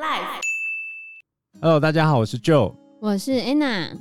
[0.00, 0.40] Life。
[1.60, 3.98] Hello，大家好，我是 Joe，我是 Anna。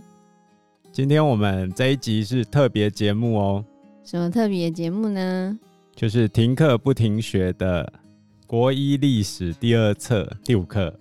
[0.93, 3.65] 今天我们这一集是特别节目哦。
[4.05, 5.59] 什么特别节目呢？
[5.93, 7.91] 就是停课不停学的
[8.47, 10.97] 国一历史第二册第五课。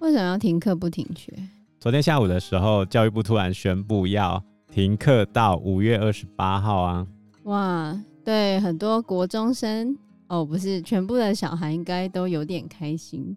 [0.00, 1.32] 为什么要停课不停学？
[1.80, 7.06] 昨天下午的时候，教育部突然宣布要停课到五月二十八号啊！
[7.44, 9.96] 哇，对很多国中生
[10.26, 13.34] 哦，不是全部的小孩，应该都有点开心。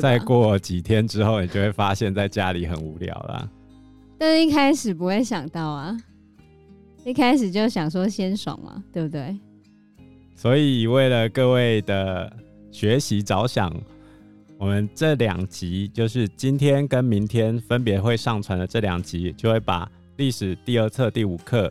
[0.00, 3.48] 再过几天之后，你就会发现在家里很无聊啦。
[4.18, 5.96] 但是一开始不会想到啊，
[7.04, 9.38] 一开始就想说先爽嘛，对不对？
[10.34, 12.30] 所以为了各位的
[12.70, 13.72] 学习着想。
[14.58, 21.70] 我们这两集就是今天跟明天分别会上传的这两集，就会把历史第二册第五课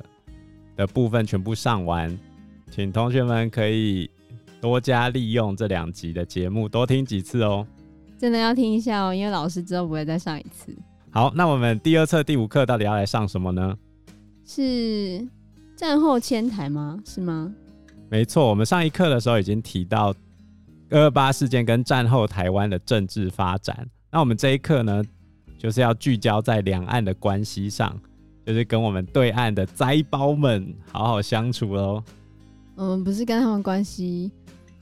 [0.76, 2.16] 的部分全部上完，
[2.70, 4.07] 请同学们可以
[4.62, 7.66] 多加利用这两集的节目，多听几次哦。
[8.18, 10.76] 真的要听一下哦，因为老师之后不会再上一次。
[11.12, 13.77] 好，那我们第二册第五课到底要来上什么呢？
[14.46, 15.27] 是
[15.76, 16.99] 战后迁台吗？
[17.05, 17.54] 是吗？
[18.10, 20.13] 没错，我们上一课的时候已经提到。
[20.91, 25.04] 二二八事件跟战后台湾的政治发展，那我们这一课呢，
[25.57, 28.00] 就是要聚焦在两岸的关系上，
[28.46, 32.04] 就是跟我们对岸的灾胞们好好相处喽。
[32.76, 34.32] 我们不是跟他们关系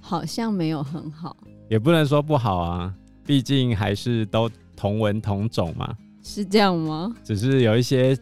[0.01, 1.37] 好像没有很好，
[1.69, 2.93] 也不能说不好啊，
[3.25, 5.95] 毕竟还是都同文同种嘛。
[6.21, 7.13] 是这样吗？
[7.23, 8.17] 只是有一些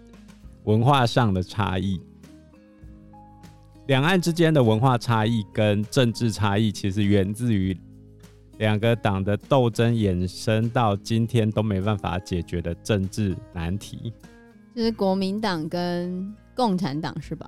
[0.63, 2.01] 文化上的差异。
[3.87, 7.77] 两岸之间的文化差异跟政治差异，其实源自于
[8.57, 14.13] 两个党的斗争，衍生到今天都没办法解决的政治难题。
[14.75, 17.47] 就是国民党跟共产党是吧？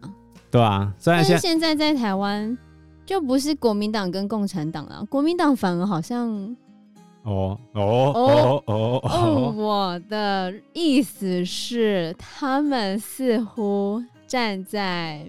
[0.52, 2.56] 对啊，虽然现现在在台湾
[3.06, 6.56] 就不是国民党跟共产党了，国民党反而好像……
[7.24, 7.82] 哦哦
[8.16, 9.52] 哦哦哦！
[9.56, 15.26] 我的意思是，他们似乎站在。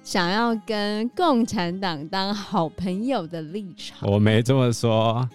[0.00, 5.28] 想要跟共产党当好朋友的立场，我没这么说，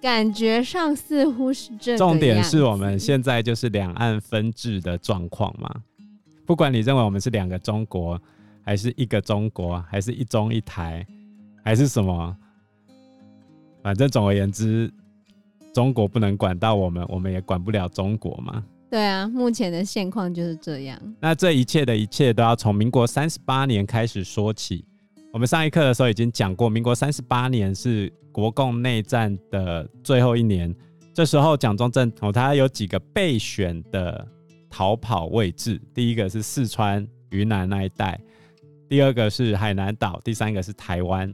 [0.00, 1.98] 感觉上似乎是这样。
[1.98, 5.70] 重点是我们现在就是两岸分治的状况嘛。
[6.46, 8.18] 不管你认为我们是两个中国，
[8.62, 11.06] 还是一个中国，还是一中一台，
[11.62, 12.34] 还是什么，
[13.82, 14.90] 反正总而言之，
[15.76, 18.64] 中国不能管到我们，我们也管不了中国嘛。
[18.90, 20.98] 对啊，目前的现况就是这样。
[21.20, 24.86] 那这一切的一切都要从民国三十八年开始说起。
[25.34, 30.74] 我们上一课的时候已经讲过，民国三十八年是国共内战的最后一年。
[31.12, 34.26] 这时候蒋中正哦，他有几个备选的
[34.70, 38.18] 逃跑位置，第一个是四川、云南那一带，
[38.88, 41.30] 第二个是海南岛，第三个是台湾。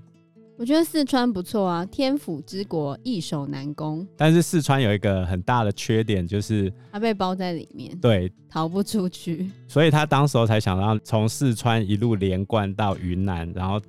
[0.59, 4.07] 我觉得四川不错啊，天府之国易守难攻。
[4.17, 9.51] 但是四川有一个很大的缺点，就是它被包在里面，对，逃不出去。
[9.67, 13.81] 所以他当时候才想到从四川一路连贯到云南，然后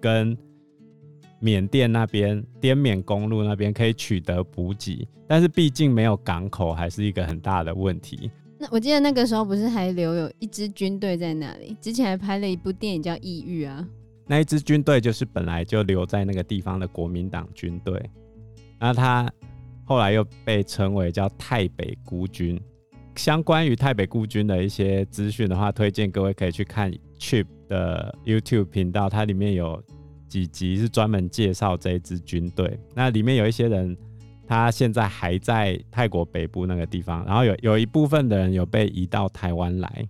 [0.00, 0.36] 跟
[1.40, 5.06] 缅甸那边滇缅公路那边可以取得补给。
[5.26, 8.30] 但是毕竟没有港口，还是一个很大的问题。
[8.58, 11.76] 那我记得那个时候不是还留有一支军队在那里？
[11.80, 13.86] 之前还拍了一部电影叫《异域》啊。
[14.28, 17.98] 那一支军队就是本来就留在那个地方的国民党军队，
[18.78, 19.28] 那他
[19.84, 22.60] 后来又被称为叫泰北孤军。
[23.16, 29.82] 相关于泰北孤军的一些资讯的话，推荐各位可以去看 Chip 的 YouTube 频道，它里面有
[30.28, 32.78] 几集是专门介绍这一支军队。
[32.94, 33.96] 那里面有一些人，
[34.46, 40.08] 他现在还在泰国北部那个地方，然后有有一部分的人有被移到台湾来。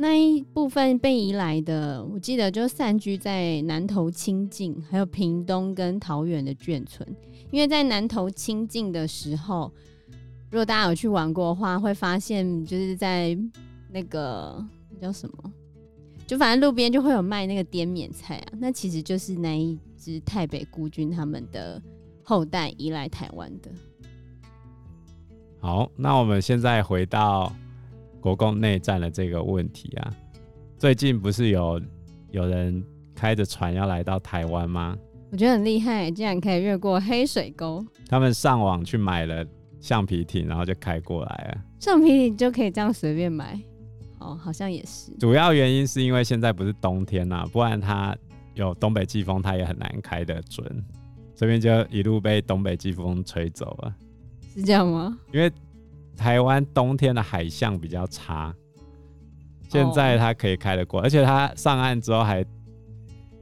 [0.00, 7.06] 那一部分被移来的，我记得就散居在南投清境，还有屏东跟桃园的眷村。
[7.50, 9.70] 因为在南投清境的时候，
[10.50, 13.36] 如果大家有去玩过的话，会发现就是在
[13.90, 15.52] 那个那叫什么，
[16.26, 18.52] 就反正路边就会有卖那个滇缅菜啊。
[18.58, 21.78] 那其实就是那一支泰北孤军他们的
[22.22, 23.70] 后代移来台湾的。
[25.60, 27.52] 好，那我们现在回到。
[28.20, 30.14] 国共内战的这个问题啊，
[30.78, 31.80] 最近不是有
[32.30, 32.84] 有人
[33.14, 34.96] 开着船要来到台湾吗？
[35.32, 37.84] 我觉得很厉害，竟然可以越过黑水沟。
[38.08, 39.46] 他们上网去买了
[39.80, 41.64] 橡皮艇，然后就开过来了。
[41.78, 43.58] 橡皮艇就可以这样随便买？
[44.18, 45.12] 哦，好像也是。
[45.18, 48.14] 主要原因是因为现在不是冬天呐、啊，不然它
[48.54, 50.84] 有东北季风，它也很难开得准。
[51.34, 53.94] 这边就一路被东北季风吹走了，
[54.54, 55.18] 是这样吗？
[55.32, 55.50] 因为。
[56.20, 58.54] 台湾冬天的海象比较差，
[59.70, 62.44] 现在他可以开得过，而且他上岸之后还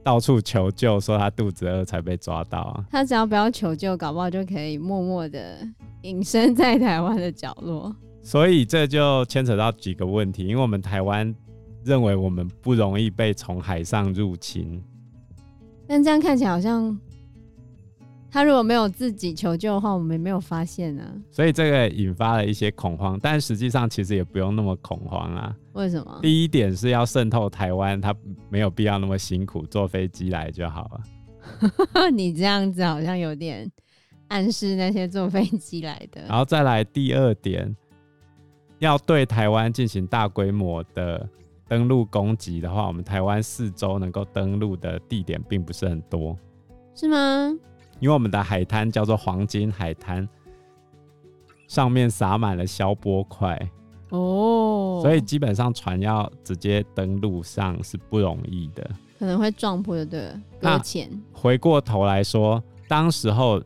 [0.01, 2.85] 到处求救，说他肚子饿才被抓到啊。
[2.89, 5.57] 他只要不要求救，搞不好就可以默默的
[6.03, 7.93] 隐身在台湾的角落。
[8.21, 11.35] 所以这就牵扯到几个问题，因为我们台湾
[11.83, 14.81] 认为我们不容易被从海上入侵，
[15.85, 16.97] 但这样看起来好像
[18.31, 21.13] 他如果没有自己求救的话，我们也没有发现呢、啊。
[21.31, 25.55] 所以这个引发了一些恐慌，但实际上其实也不用那么恐慌啊。
[25.73, 26.19] 为什么？
[26.21, 28.15] 第一点是要渗透台湾，他
[28.49, 32.09] 没有必要那么辛苦，坐飞机来就好了。
[32.13, 33.69] 你这样子好像有点
[34.27, 36.21] 暗示那些坐飞机来的。
[36.27, 37.75] 然后再来第二点。
[38.79, 41.29] 要对台湾进行大规模的
[41.67, 46.33] 登陆攻击的话，我们台湾四周能够登陆的地点并不是很多，
[46.95, 47.53] 是吗？
[47.99, 50.27] 因为我们的海滩叫做黄金海滩，
[51.67, 53.57] 上面撒满了消波块
[54.09, 61.09] 哦，所以基本上船要直接登陆上是不容易的，可能会撞破的，对，搁浅。
[61.33, 63.61] 回过头来说，当时候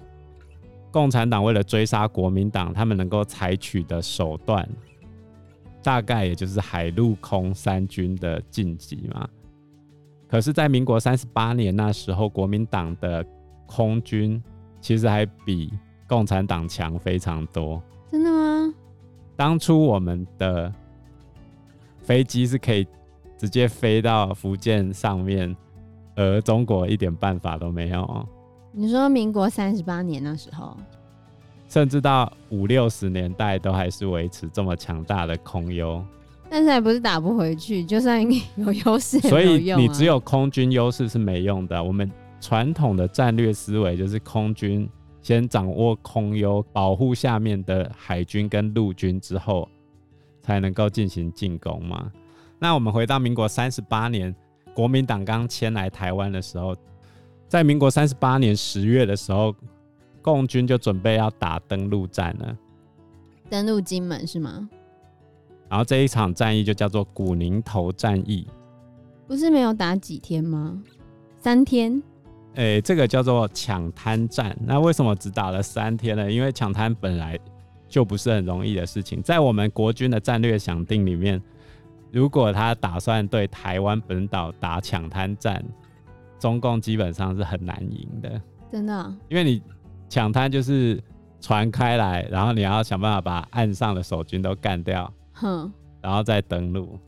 [0.91, 4.68] 共产党为了追杀国民党，他们能够采取的手段。
[5.81, 9.27] 大概也就是海陆空三军的进击嘛。
[10.29, 13.21] 可是，在民国三十八年那时候，国民党的
[13.65, 14.42] 空军
[14.81, 15.71] 其实还比
[16.07, 17.81] 共产党强非常多。
[18.12, 18.74] 真的吗？
[19.36, 20.71] 当初我们的
[22.04, 22.86] 飞机是可以
[23.38, 25.56] 直接飞到福建上面，
[26.15, 28.27] 而中国一点办法都没有。
[28.71, 30.77] 你说民国三十八年那时候？
[31.68, 36.06] 甚至到五六十年代都还是维持这么强大的空优，
[36.48, 38.21] 但是还不是打不回去，就算
[38.57, 41.83] 有优势，所以你只有空军优势是没用的。
[41.83, 42.12] 我们
[42.43, 44.89] 传统的战略思维就是空军
[45.21, 49.69] 先掌握空优，保护下面的海军跟陆军之后，
[50.41, 52.11] 才能够进行进攻嘛。
[52.59, 54.35] 那我们回到民国三十八年，
[54.73, 56.75] 国民党刚迁来台湾的时候，
[57.47, 59.55] 在民国三十八年十月的时候。
[60.23, 62.57] 共军就准备要打登陆战了，
[63.49, 64.69] 登陆金门是吗？
[65.67, 68.47] 然后这一场战役就叫做古宁头战役，
[69.27, 70.81] 不是没有打几天吗？
[71.41, 72.01] 三天。
[72.55, 74.55] 诶、欸，这个叫做抢滩战。
[74.61, 76.31] 那为什么只打了三天呢？
[76.31, 77.39] 因为抢滩本来
[77.88, 81.41] 就不是很容易的事情，在我们国军的战略想定里面，
[82.11, 85.63] 如果他打算对台湾本岛打抢滩战，
[86.39, 88.41] 中共基本上是很难赢的。
[88.71, 89.15] 真的、啊？
[89.29, 89.61] 因为你。
[90.09, 91.01] 抢滩就是
[91.41, 97.00] 船开来，然后你要想办法把岸上的守军都干掉，哼，然后再登陆。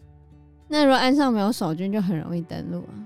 [0.67, 2.97] 那如果岸上没有守军，就很容易登陆啊。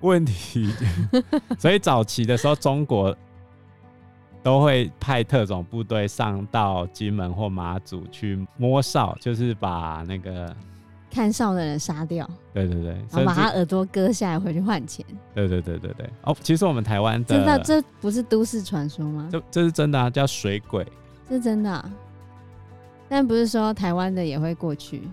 [0.00, 0.70] 问题，
[1.58, 3.16] 所以早期的时候，中国
[4.42, 10.54] 都会派特种部队上到金门或马祖去摸哨，就是把那个。
[11.08, 15.02] 看哨的人杀掉，对对对，然后把他耳朵割下来回去换钱。
[15.34, 16.10] 对对对对对。
[16.24, 19.26] 哦，其实我们台湾的真的，这不是都市传说吗？
[19.32, 20.86] 这这是真的啊，叫水鬼。
[21.26, 21.90] 是真的啊，
[23.08, 25.08] 但不是说台湾的也会过去。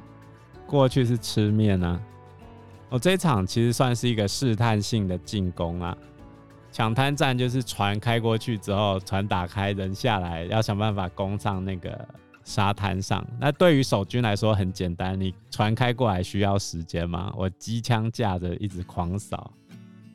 [0.68, 1.98] 过去是吃面啊。
[2.94, 5.98] 哦，这一场其实算是一个试探性的进攻啊。
[6.72, 12.08] 抢滩战就是船开过去之后，船打开，人下来，要想办法攻上那个。
[12.46, 17.34] 沙滩上，那对于守军来说很简单，你船开过来需要时间吗？
[17.38, 19.54] 我机枪架着一直狂扫，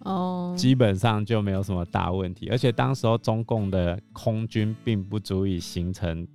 [0.01, 2.51] 哦，基本上就没有什么大问题。
[2.51, 6.29] 而且当时候中共的空军并不足以形成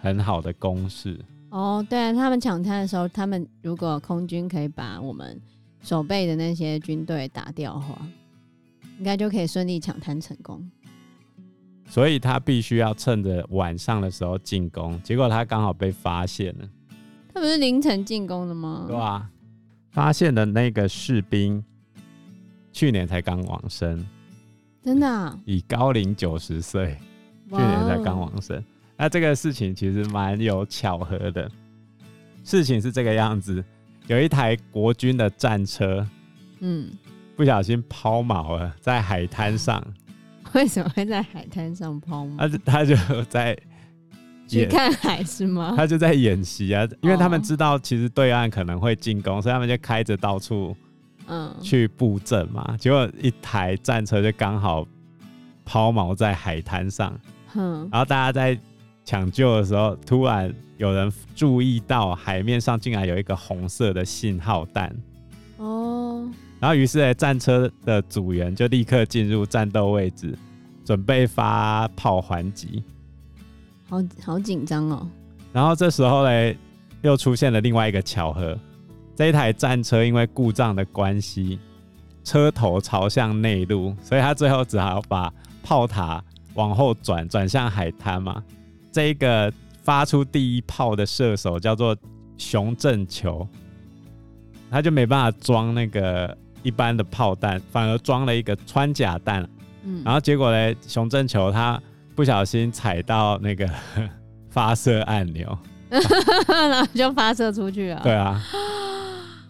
[0.00, 1.16] 很好的攻势。
[1.50, 5.40] 哦，对啊，他们抢滩的时候，他们如果空军可以把我们
[5.86, 7.96] 守备的那些军队打掉的话，
[8.98, 10.68] 应该就可以顺利抢滩成功。
[11.88, 16.68] 所以他必须要趁着晚上的时候进攻，结果他刚好被发现了。
[17.32, 18.86] 他不是凌晨进攻的吗？
[18.88, 19.30] 对啊，
[19.92, 21.62] 发现的那个士兵
[22.72, 24.04] 去年才刚往生，
[24.82, 25.38] 真的啊？
[25.44, 26.98] 以高龄九十岁，
[27.48, 28.60] 去年才刚往生。
[28.96, 31.48] 那这个事情其实蛮有巧合的。
[32.42, 33.64] 事情是这个样子：
[34.06, 36.06] 有一台国军的战车，
[36.60, 36.88] 嗯，
[37.34, 39.82] 不小心抛锚了，在海滩上。
[40.54, 42.36] 为什么会在海滩上抛锚？
[42.38, 42.94] 他他就
[43.24, 43.56] 在
[44.46, 45.74] 去看海是吗？
[45.76, 50.74] 他就在演习啊，因为他们知道其实对岸可能会进攻，所以他们就开着到处
[51.26, 52.76] 嗯去布阵嘛。
[52.78, 54.86] 结果一台战车就刚好
[55.64, 57.12] 抛锚在海滩上，
[57.54, 58.56] 嗯，然后大家在
[59.06, 64.94] 抢救的时候，突然有人注意到海面上竟然有一个红色的信号弹
[65.56, 66.28] 哦，
[66.60, 70.36] 然后于是战车的组员就立刻进入战斗位置。
[70.84, 72.80] 准备发炮还击，
[73.88, 75.10] 好好紧张哦。
[75.52, 76.54] 然后这时候呢，
[77.02, 78.56] 又出现了另外一个巧合，
[79.16, 81.58] 这一台战车因为故障的关系，
[82.22, 85.28] 车头朝向内陆，所以他最后只好把
[85.60, 86.22] 炮塔
[86.54, 88.40] 往后转，转向海滩嘛。
[88.96, 91.94] 这一个发出第一炮的射手叫做
[92.38, 93.46] 熊正球，
[94.70, 99.46] 他就没办法装那个一般的炮弹，反而装了一个穿甲弹。
[99.82, 101.78] 嗯，然后结果呢，熊正球他
[102.14, 103.68] 不小心踩到那个
[104.48, 105.58] 发射按钮，
[105.90, 108.00] 然后就发射出去了。
[108.02, 108.42] 对啊。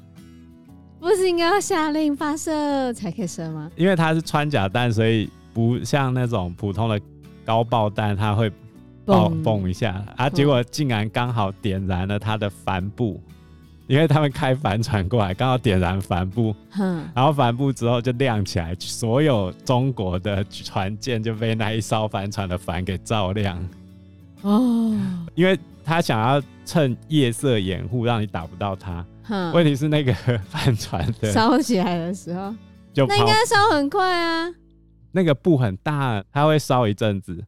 [0.99, 3.71] 不是应该要下令发射才可以射吗？
[3.77, 7.01] 因为它是穿甲弹，所以不像那种普通的
[7.45, 8.51] 高爆弹，它会
[9.07, 10.29] 爆嘣一下啊。
[10.29, 13.19] 结果竟然刚好点燃了他的帆布，
[13.87, 16.55] 因为他们开帆船过来，刚好点燃帆布，
[17.15, 23.57] 然后帆布之后就亮起来，所有中国的船舰就被那一艘帆船的帆给照亮。
[24.43, 24.95] 哦，
[25.35, 29.05] 因为他想要趁夜色掩护，让你打不到他。
[29.53, 30.13] 问题是那个
[30.49, 32.55] 帆船的烧起来的时候，
[32.93, 34.49] 就那应该烧很快啊。
[35.11, 37.43] 那个布很大，它会烧一阵子，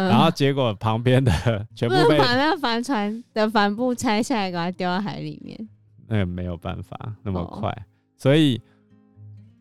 [0.00, 1.32] 然后结果旁边的
[1.74, 5.68] 全部被把那个帆船的帆布拆下来，把它丢到海里面。
[6.06, 7.82] 那个没有办法那么快，哦、
[8.16, 8.60] 所以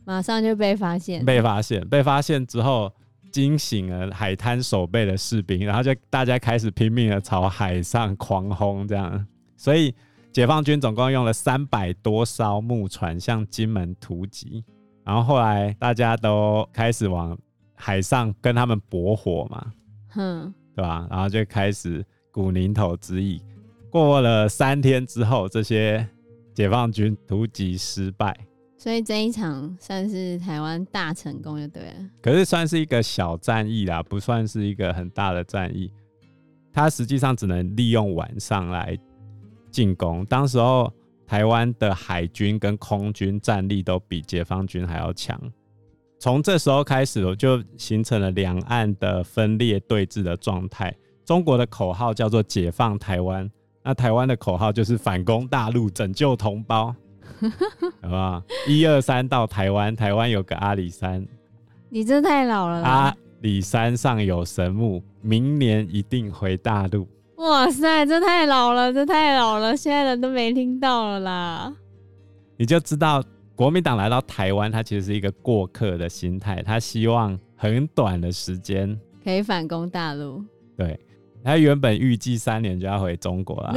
[0.05, 1.23] 马上就被发现。
[1.23, 2.91] 被发现，被发现之后
[3.31, 9.25] 惊醒了海滩守备的士兵，然后就大家开始拼命的朝海上狂轰，这样，
[9.55, 9.93] 所以。
[10.33, 14.65] 解放军总共用了三百多艘木船向金门突击，
[15.03, 17.37] 然后后来大家都开始往
[17.75, 19.71] 海上跟他们搏火嘛，
[20.13, 21.07] 哼，对吧？
[21.09, 23.41] 然后就开始古宁头之役。
[23.89, 26.07] 过了三天之后，这些
[26.53, 28.35] 解放军突击失败，
[28.77, 31.93] 所以这一场算是台湾大成功就对了。
[32.21, 35.91] 可是算是一个小战役啦，不算是一个很大的战役。
[36.71, 38.97] 它实际上只能利用晚上来。
[39.69, 40.93] 进攻，当时候
[41.25, 45.35] 台湾的海军跟空军战力都比解放军还要强。
[46.23, 50.95] 从这时候开始，我就形成了两岸的分裂对峙的状态。
[51.25, 53.51] 中国的口号叫做“解放台湾”，
[53.83, 56.95] 那台湾的口号就是“反攻大陆，拯救同胞”，
[58.01, 58.41] 好不好？
[58.69, 61.27] 一二三到台湾，台湾有个阿里山，
[61.89, 62.81] 你这太老了。
[62.83, 67.05] 阿里山上有神木，明年一定回大陆。
[67.35, 71.73] 哇塞，这太老了，这太老了，现在人都没听到了啦。
[72.55, 73.21] 你就知道
[73.55, 80.43] 国民党来到台湾，他其实是一个过客的心态，他希望很短的时间可以反攻大陆。
[80.75, 80.99] 对，
[81.43, 83.75] 他原本预计三年就要回中国了。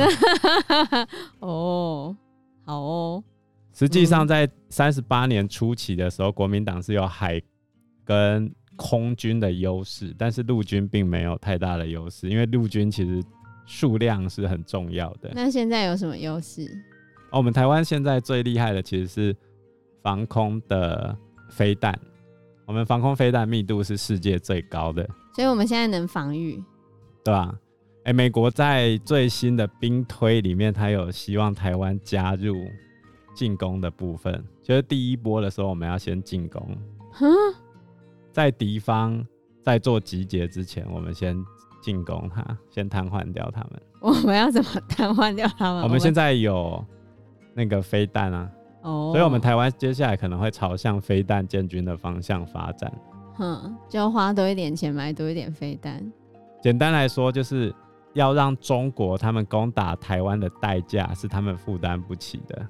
[1.40, 2.16] 哦，
[2.64, 3.24] 好哦。
[3.72, 7.40] 实际上，在三十八年初期的时候，国民党是有海
[8.04, 13.22] 跟空军的优势，但是陆军并没有太大的优势，因为陆军其实。
[13.68, 15.28] 数量是很重要的。
[15.34, 16.62] 那现在有什么优势？
[17.32, 19.36] 哦，我们台湾现在最厉害的其实是
[20.06, 21.18] 防空的
[21.50, 21.92] 飞弹，
[22.64, 26.62] 我们防空飞弹密度是世界最高的，所以我们现在能防御，
[27.24, 27.52] 对吧？
[28.04, 32.54] 哎，美国在最新的兵推里面，他有希望台湾加入
[33.34, 36.64] 进攻的部分，就是第一波的时候，我们要先进攻，
[37.10, 37.26] 哼，
[38.30, 39.26] 在敌方
[39.60, 41.36] 在做集结之前，我们先。
[41.82, 43.80] 进攻他，先瘫痪掉他们。
[44.00, 45.84] 我们要怎么瘫痪掉他们？
[45.84, 46.84] 我们现在有
[47.54, 48.50] 那个飞弹啊，
[48.86, 52.92] 哦，所以我们台湾接下来可能会朝向飞弹建军的方向发展。
[53.34, 56.00] 哼，就要花多一点钱买多一点飞弹。
[56.62, 57.74] 简单来说，就是
[58.14, 62.66] 要让中国他们攻打台湾的代价是他们负担不起的。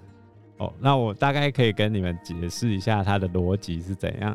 [0.59, 4.35] 哦，那我大概可以跟你们解释一下它的逻辑是怎样。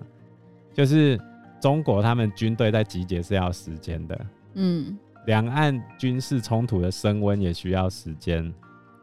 [0.74, 1.20] 就是
[1.60, 4.26] 中国他们军队在集结是要时间的。
[4.54, 8.54] 嗯，两岸军事冲突的升温也需要时间，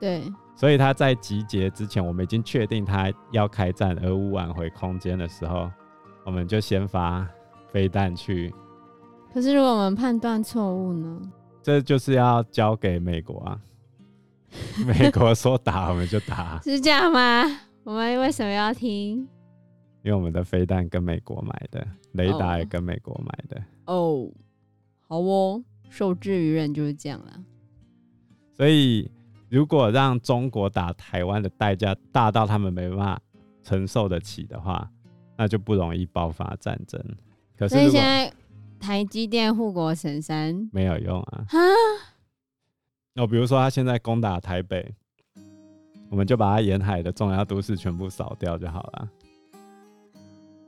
[0.01, 0.23] 对，
[0.59, 5.71] 所以他在集结之前，我们已经确定他要开战而无挽回空间的时候，
[6.27, 7.25] 我们就先发
[7.69, 8.53] 飞弹去。
[9.33, 11.21] 可是如果我们判断错误呢？
[11.63, 13.61] 这就是要交给美国啊！
[14.85, 17.45] 美国说打我们就打，是这样吗？
[17.85, 19.19] 我们为什么要听？
[20.03, 23.95] 因为我们的飞弹跟美国买的，雷达也跟美国买的哦。
[23.95, 24.25] Oh.
[24.25, 24.33] Oh.
[25.07, 27.33] 好哦，受制于人就是这样啦。
[28.57, 29.09] 所以，
[29.49, 33.21] 如果让中国打台湾的代价大到他们没办法
[33.63, 34.91] 承受得起的话，
[35.37, 37.03] 那就不容易爆发战争。
[37.57, 38.33] 可是，所以现在
[38.79, 41.45] 台积电护国神山没有用啊。
[43.15, 44.95] 那比如说他现在攻打台北，
[46.11, 49.09] 我们就把他沿海的重要都市全部扫掉就好了。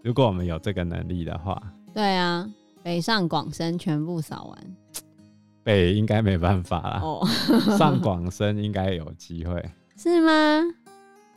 [0.03, 2.49] 如果我们有这个能力的话，对啊。
[2.83, 4.77] 北上广深全部扫完，
[5.71, 7.01] 北应该没办法了。
[7.01, 7.25] 哦，
[7.79, 9.65] 上广深应该有机会，
[9.97, 10.63] 是吗？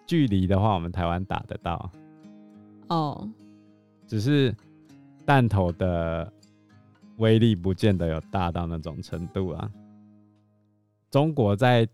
[0.08, 1.92] 距离的话，我们台湾打得到。
[2.88, 3.30] 哦，
[4.08, 4.54] 只是
[5.26, 6.32] 弹头的
[7.18, 9.70] 威力不见得有大到那种程度啊。
[11.12, 11.88] 中国在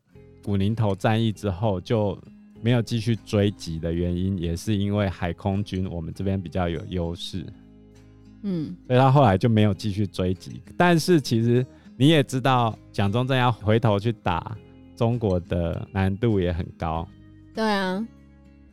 [0.43, 2.17] 古宁头战役之后就
[2.61, 7.45] 没有继续追击的原因，也是因为海空军我们这边比较有优势，
[8.43, 10.61] 嗯，所以他后来就没有继续追击。
[10.77, 11.65] 但是其实
[11.99, 14.55] 你也知道，蒋中正要回头去打
[14.95, 17.05] 中国的难度也很高。
[17.53, 17.97] 对啊，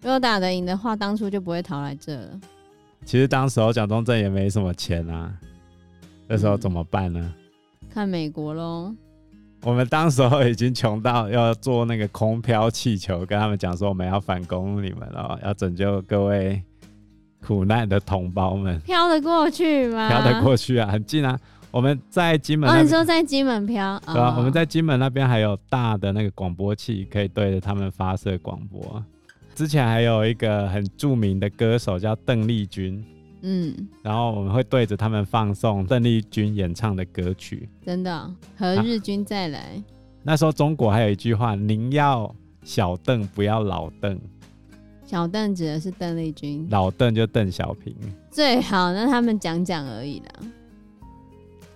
[0.01, 2.41] 如果打得赢的话，当初就不会逃来这了。
[3.05, 5.35] 其实当时候蒋中正也没什么钱啊，
[6.29, 7.21] 那时候怎么办呢？
[7.21, 8.95] 嗯、看美国喽。
[9.63, 16.63] 我们当时候已经穷到要做那个空飘气球，跟他们讲说我们要反攻你们了，要拯救各位
[17.45, 18.79] 苦难的同胞们。
[18.83, 20.09] 飘得过去吗？
[20.09, 21.37] 飘得过去啊，很近啊。
[21.77, 24.01] 我们在金门，哦，你说在金门飘？
[24.07, 29.05] 对啊，哦、我们在金门那边还有大的那个广播器，可以对着他们发射广播。
[29.55, 33.05] 之前还有一个很著名的歌手叫邓丽君，
[33.43, 37.69] 嗯，然后我们会对着他们放送邓丽君演唱的歌曲。
[37.85, 39.59] 真的，和日军再来？
[39.59, 39.85] 啊，
[40.23, 44.19] 那时候中国还有一句话：“您要小邓，不要老邓。”
[45.05, 47.95] 小邓指的是邓丽君，老邓就邓小平。
[48.31, 50.49] 最好那他们讲讲而已啦。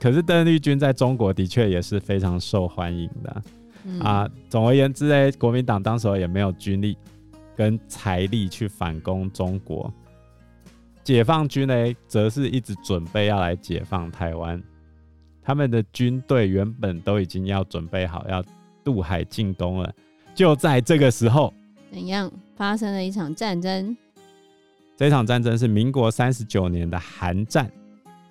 [0.01, 3.43] 可是邓丽君在中国的确也是非常受欢迎的，
[3.85, 4.29] 嗯，啊。
[4.49, 6.97] 总而言之呢，国民党当时候也没有军力。
[7.57, 9.93] 跟财力去反攻中国，
[11.05, 11.75] 解放军呢，
[12.09, 14.63] 则是一直准备要来解放台湾。
[15.43, 18.43] 他们的军队原本都已经要准备好要
[18.83, 19.93] 渡海进攻了。
[20.35, 21.53] 就在这个时候，
[21.93, 23.95] 怎样发生了一场战争？
[24.97, 27.71] 这场战争是民国三十九年的韩战。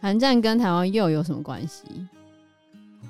[0.01, 1.83] 韩战跟台湾又有什么关系？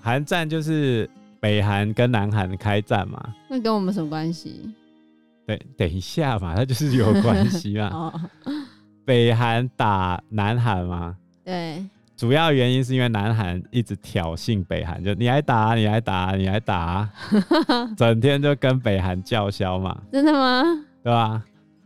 [0.01, 3.21] 韩战就是北韩跟南韩开战嘛。
[3.49, 4.73] 那跟我们什么关系？
[5.45, 7.89] 对，等一下嘛，它就是有关系嘛。
[7.93, 8.21] 哦，
[9.05, 11.15] 北韩打南韩嘛。
[11.43, 11.83] 对，
[12.15, 17.09] 主要原因是因为南韩一直挑衅北韩，就你来打，你来打，你来打，
[17.97, 19.99] 整天就跟北韩叫嚣嘛。
[20.11, 20.63] 真的吗？
[21.03, 21.43] 对吧？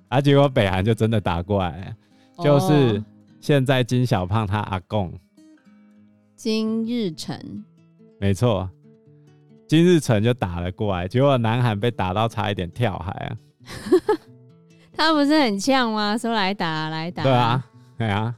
[0.09, 1.95] 啊，结果北韩就真的打过来，
[2.35, 3.01] 哦、就是
[3.43, 5.11] 现在金小胖他阿公
[6.33, 7.37] 金日成，
[8.17, 8.69] 没错，
[9.67, 13.35] 金日成就打了过来，结果南韩被打到差一点跳海啊。
[14.95, 16.17] 他不是很呛吗？
[16.17, 17.65] 说来打来打，对啊，
[17.97, 18.33] 对啊，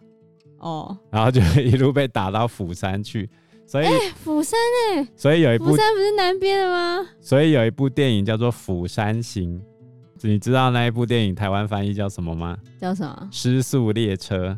[0.57, 3.29] 哦，然后就一路被打到釜山去，
[3.67, 7.07] 所以、欸、釜山哎、欸，所以有一部釜山不是南边的吗？
[7.21, 9.59] 所以有一部电影叫做《釜山行》，
[10.27, 12.57] 你知道那一部电影台湾翻译叫什么吗？
[12.81, 13.29] 叫什么？
[13.31, 14.57] 失速列车。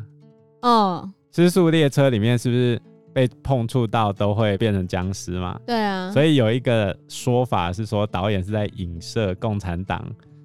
[0.62, 2.80] 哦，失速列车里面是不是
[3.12, 5.58] 被碰触到都会变成僵尸嘛？
[5.66, 10.04] 对啊，所以有一个说法是说导演是在影射共产党。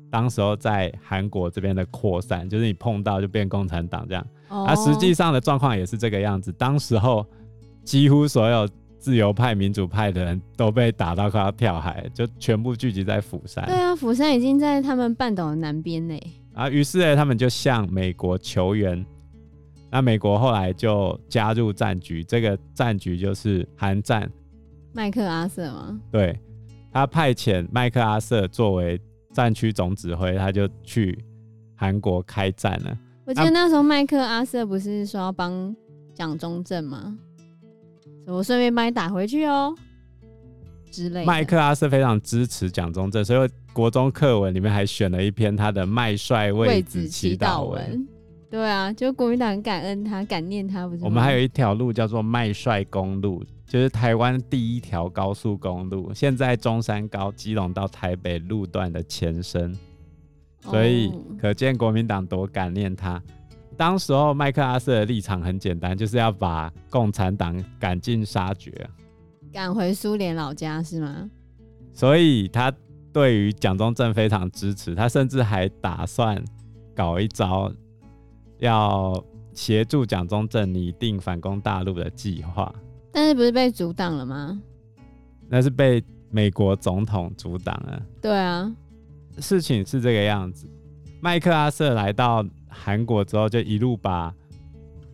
[0.09, 4.87] 当时候在韩国这边的扩散，就是你碰到就变共产党这样，而、oh.
[4.87, 6.51] 实际上的状况也是这个样子。
[6.51, 7.25] 当时候
[7.83, 13.65] 几乎所有自由派、民主派的人都被打到快要跳海，就全部聚集在釜山。
[13.65, 16.15] 对啊，釜山已经在他们半岛的南边呢。
[16.53, 19.03] 啊，于是呢，他们就向美国求援。
[19.93, 24.29] 那美国后来就加入战局，这个战局就是韩战。
[24.91, 25.99] 麦克阿瑟吗？
[26.11, 26.37] 对，
[26.91, 28.99] 他派遣麦克阿瑟作为。
[29.33, 31.17] 战区总指挥，他就去
[31.75, 32.95] 韩国开战了。
[33.25, 35.75] 我记得那时候麦克阿瑟不是说要帮
[36.13, 37.17] 蒋中正吗？
[38.27, 39.73] 我顺便帮你打回去哦
[40.91, 41.25] 之类的。
[41.25, 48.07] 麦克阿瑟非常支持蒋中正，所以国中课文里面还选了一篇他的麦帅为子祈祷文。
[48.53, 51.03] 对啊，就国民党很感恩他，感念他，不是？
[51.03, 53.43] 我们还有一条路叫做麦帅公路。
[53.65, 59.75] 就是台湾第一条高速公路，现在中山高基隆到台北路段的前身，
[60.59, 61.11] 所以
[61.41, 63.19] 可见国民党多感念他。
[63.75, 68.71] 当时候麦克阿瑟的立场很简单，就是要把共产党赶尽杀绝，
[69.51, 71.27] 赶回苏联老家是吗？
[71.91, 72.71] 所以他
[73.11, 76.39] 对于蒋中正非常支持，他甚至还打算
[76.93, 77.73] 搞一招，
[78.59, 82.73] 要协助蒋中正拟定反攻大陆的计划。
[83.11, 84.59] 但是不是被阻挡了吗？
[85.47, 88.01] 那是被美国总统阻挡了。
[88.19, 88.73] 对啊，
[89.37, 90.67] 事情是这个样子。
[91.21, 94.33] 麦克阿瑟来到韩国之后，就一路把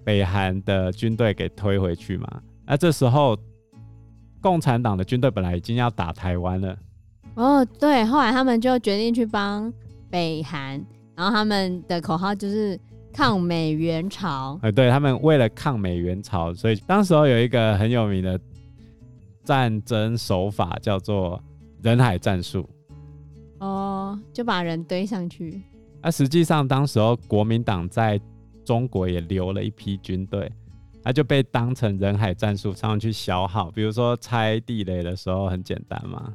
[0.03, 2.41] 北韩的军队给推回去嘛。
[2.65, 3.37] 那这时候，
[4.39, 6.77] 共产党的军队本来已经要打台湾了。
[7.35, 9.73] 哦，对，后来他们就决定去帮
[10.09, 10.81] 北韩，
[11.15, 12.79] 然后他们的口号就是。
[13.11, 18.39] 抗美援朝，哎，对，他们为了抗美援朝，所以当时候有一个很有名的
[19.43, 21.41] 战争手法叫做
[21.81, 22.67] 人海战术。
[23.59, 25.61] 哦，就把人堆上去。
[26.01, 28.19] 啊，实际上当时候国民党在
[28.63, 30.49] 中国也留了一批军队，
[31.03, 33.69] 他就被当成人海战术上去消耗。
[33.71, 36.33] 比如说拆地雷的时候很简单嘛，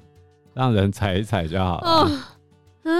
[0.52, 1.88] 让人踩一踩就好了。
[1.88, 2.92] 哦，啊，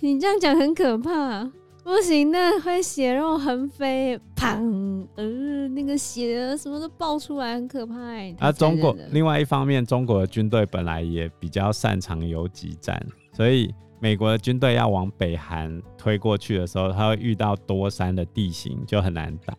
[0.00, 1.50] 你这样讲很可怕。
[1.86, 5.06] 不行，那会血肉横飞，砰！
[5.14, 7.94] 呃，那个血什么都爆出来，很可怕。
[8.40, 13.00] 啊，中国另外一方面，中国的军队本来也比较擅长游击战，
[13.32, 19.54] 所以美国的军队要往北韩推过去的时候，他会遇到多山的地形，就很难打。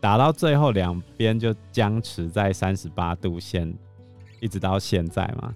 [0.00, 3.70] 打到最后，两边就僵持在三十八度线，
[4.40, 5.54] 一直到现在嘛。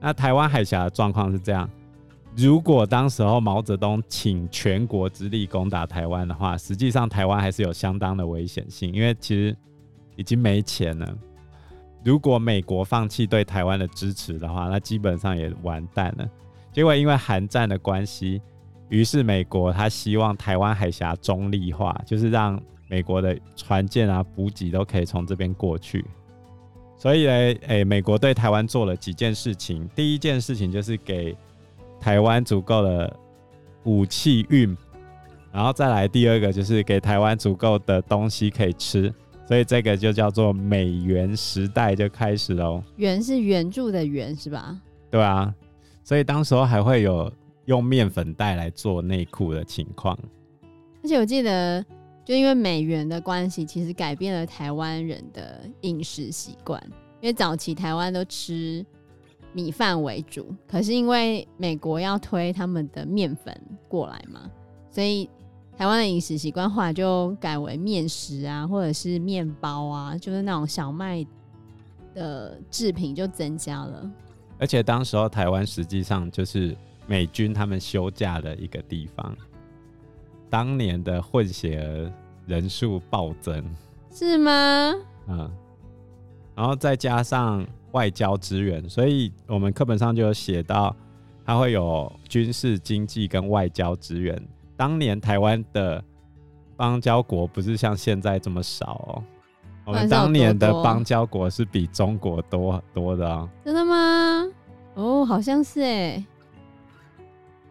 [0.00, 1.66] 那台湾海峡的状况是这样。
[2.36, 9.56] 如果当时候毛泽东请全国之力攻打台湾的话，实际上台湾还是有相当的危险性，因为其实
[10.14, 11.18] 已经没钱了。
[12.04, 16.28] 如果美国放弃对台湾的支持的话，那基本上也完蛋了。
[16.70, 18.40] 结果因为韩战的关系，
[18.88, 26.04] 于是美国他希望台湾海峡中立化，就是让美国的船舰啊、补给都可以从这边过去。
[26.96, 27.32] 所以呢，
[27.66, 29.88] 诶、美国对台湾做了几件事情。
[29.94, 31.36] 第一件事情就是给
[32.00, 33.16] 台湾足够的
[33.84, 34.76] 武器运，
[35.52, 39.12] 然后再来第二个就是给台湾足够的东西可以吃，
[39.46, 42.82] 所以这个就叫做美元时代就开始喽。
[42.96, 44.80] 援是援助的援是吧？
[45.10, 45.54] 对啊，
[46.04, 47.32] 所以当时候还会有
[47.64, 50.18] 用面粉袋来做内裤的情况。
[51.02, 51.84] 而且我记得，
[52.24, 56.82] 就因为美元的关系，其实改变了台湾人的饮食习惯，
[57.20, 58.84] 因为早期台湾都吃。
[59.52, 63.58] 米饭为主，可是因为美国要推他们的面粉
[63.88, 64.50] 过来嘛，
[64.90, 65.28] 所以
[65.76, 71.26] 台湾的饮食习惯后来就改为面食啊，或者是面包啊，就是那种小麦
[72.14, 74.10] 的制品就增加了。
[74.58, 79.36] 而且当时候台湾实际上就是美军他们休假的一个地方，
[80.50, 82.12] 当年的混血儿
[82.46, 83.64] 人数暴增，
[84.12, 84.94] 是吗？
[85.26, 85.50] 嗯，
[86.54, 87.66] 然后再加上。
[87.98, 90.94] 外交支援，所以我们课本上就有写到，
[91.44, 94.40] 它会有军事、经济跟外交支援。
[94.76, 96.00] 当年台湾的
[96.76, 99.24] 邦交国不是像现在这么少哦，
[99.84, 103.50] 我们当年的邦交国是比中国多多的哦。
[103.64, 104.46] 真的吗？
[104.94, 106.24] 哦，好像是哎。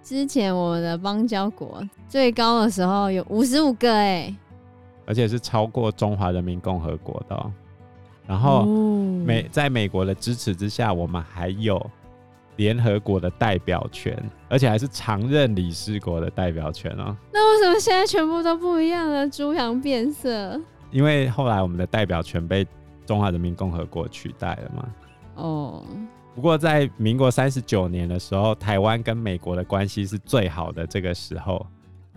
[0.03, 4.35] 之前我们的邦交国最高的时候有五十五个哎，
[5.05, 7.49] 而且是超过中华人民共和国的哦。
[8.27, 11.79] 然后美在美国的支持之下，我们还有
[12.57, 17.15] 联合国的代表权，而且还是常任理事国的代表权哦。
[17.31, 19.29] 那为什么现在全部都不一样了？
[19.29, 20.59] 猪羊变色？
[20.91, 22.67] 因为后来我们的代表权被
[23.05, 24.89] 中华人民共和国取代了嘛。
[25.35, 25.83] 哦。
[26.35, 31.65] 不过在民国三十九年的时候，台湾跟美国的关系是最好的这个时候，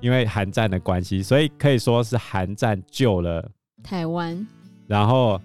[0.01, 3.49] 因为韩战的关系，所以可以说是韩战救了
[3.85, 4.45] 台湾。
[4.89, 5.41] 然后。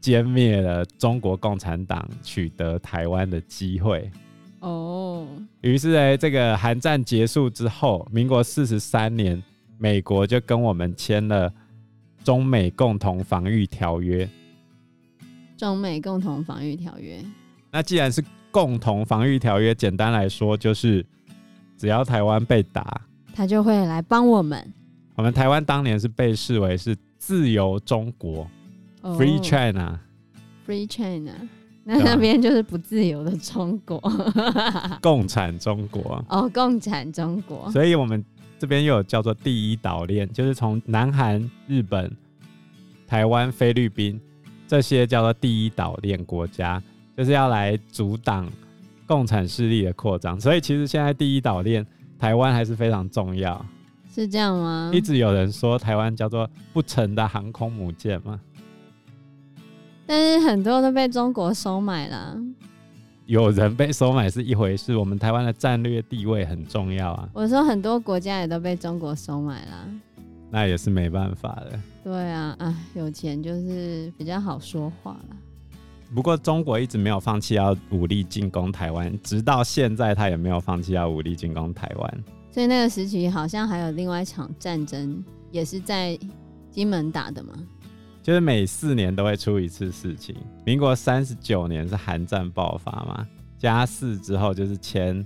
[0.00, 4.10] 歼灭了中国共产党取得台湾的机会
[4.60, 5.26] 哦。
[5.60, 9.40] 于是呢，这个韩战结束之后，民国四十三年，
[9.78, 11.52] 美国就跟我们签了
[12.24, 14.28] 中美共同防御条约。
[15.56, 17.22] 中美共同防御条约。
[17.70, 21.04] 那既然是共同防御条约，简单来说就是，
[21.76, 23.02] 只要台湾被打，
[23.34, 24.72] 他就会来帮我们。
[25.16, 28.50] 我们台湾当年是被视为是自由中国。
[29.02, 31.32] Free China，Free China，
[31.84, 33.98] 那那边就是不自由的中国，
[35.00, 36.24] 共产中国。
[36.28, 37.70] 哦，共产中国。
[37.70, 38.24] 所以我们
[38.58, 42.14] 这边又有叫做第一岛链，就是从南韩、日本、
[43.06, 44.20] 台湾、菲律宾
[44.68, 46.82] 这些叫做第一岛链国家，
[47.16, 48.46] 就是要来阻挡
[49.06, 50.38] 共产势力的扩张。
[50.38, 51.84] 所以其实现在第一岛链
[52.18, 53.64] 台湾还是非常重要，
[54.14, 54.90] 是这样吗？
[54.92, 58.38] 一直有人说台湾叫做不成的航空母舰嘛。
[60.12, 62.36] 但是很多都被中国收买了。
[63.26, 67.28] 有人被收买是一回事，我们台湾的战略地位很重要啊。
[67.32, 69.88] 我说很多国家也都被中国收买了，
[70.50, 71.80] 那也是没办法的。
[72.02, 75.36] 对啊，哎，有钱就是比较好说话了。
[76.12, 82.24] 不过中国一直没有放弃要武力进攻台湾，直到现在他也没有放弃要武力进攻台湾。
[82.50, 86.18] 所以那个时期好像还有另外一场战争，也是在
[86.72, 87.52] 金门打的嘛。
[88.22, 90.36] 就是每四年都会出一次事情。
[90.64, 93.26] 民国三十九年是韩战爆发嘛，
[93.58, 95.24] 加四之后就是签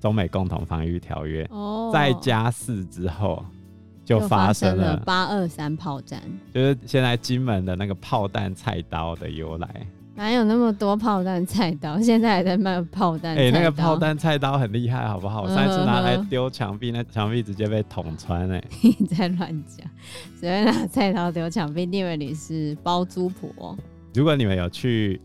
[0.00, 1.46] 中美共同防御条约。
[1.50, 3.44] 哦，再加四之后
[4.04, 6.20] 就发生了八二三炮战，
[6.52, 9.86] 就是现在金门的那个炮弹菜刀的由来。
[10.16, 11.98] 哪有那么多炮弹菜刀？
[12.02, 13.34] 现在还在卖炮弹。
[13.36, 15.42] 哎，那个炮弹菜刀很厉害，好不好？
[15.42, 18.50] 我上一次拿来丢墙壁，那墙壁直接被捅穿。
[18.50, 19.86] 哎， 你在乱讲，
[20.38, 21.86] 谁会拿菜刀丢墙壁？
[21.86, 23.76] 你以为你是包租婆？
[24.12, 25.18] 如果你们有去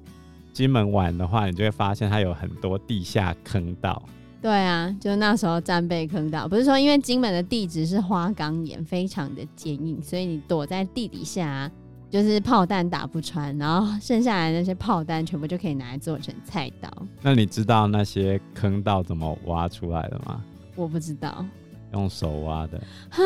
[0.54, 4.02] 金门玩的话，你就会发现它有很多地下坑道。
[4.42, 11.70] 对啊，就那时候战备坑道，不是说因为金门的地质是花岗岩，非常的坚硬，所以你躲在地底下。
[12.10, 16.90] 就是炮弹打不穿，然后剩下来那些炮弹全部就可以拿来做成菜刀。
[17.22, 20.42] 那你知道那些坑道怎么挖出来的吗？
[20.76, 21.46] 我不知道，
[21.94, 22.78] 用手挖的。
[23.10, 23.22] 哈，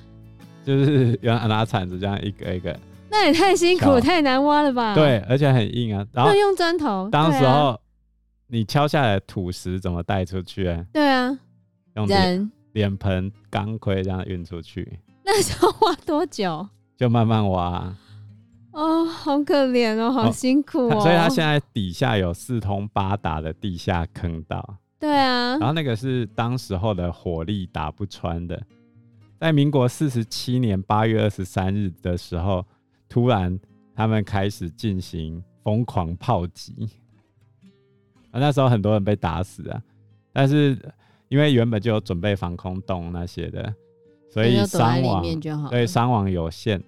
[0.64, 2.78] 就是用拿铲子这样一个一个。
[3.10, 4.94] 那也太辛苦，太难挖了吧？
[4.94, 6.06] 对，而且很硬啊。
[6.12, 7.08] 然后用砖头。
[7.10, 7.78] 当时候
[8.46, 10.64] 你敲下来土石怎么带出去？
[10.92, 11.38] 对啊，
[11.96, 14.98] 用脸脸盆、钢盔这样运出去。
[15.24, 16.66] 那时候挖多久？
[16.96, 17.94] 就慢慢挖。
[18.72, 20.96] 哦，好可怜哦，好辛苦哦。
[20.96, 24.76] 哦，所以它现在底下有四通八达的地下坑道。
[24.98, 28.60] 对啊，然后那个是当时候的火力打不穿的。
[29.38, 32.64] 在民国四十七年八月二十三日的时候，
[33.08, 33.58] 突然
[33.94, 36.88] 他们开始进行疯狂炮击。
[38.30, 39.82] 啊，那时候很多人被打死啊，
[40.32, 40.78] 但是
[41.28, 43.74] 因为原本就有准备防空洞那些的，
[44.30, 45.22] 所以伤亡
[45.68, 46.82] 对伤亡有限。